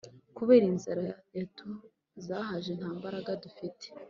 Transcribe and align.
kubera 0.37 0.65
inzara 0.71 1.03
yatuzahaje 1.37 2.71
ntambaraga 2.79 3.31
dufite 3.43 3.85